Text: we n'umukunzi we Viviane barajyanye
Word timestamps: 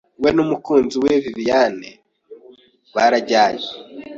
we 0.21 0.29
n'umukunzi 0.35 0.95
we 1.03 1.11
Viviane 1.23 1.91
barajyanye 2.93 3.69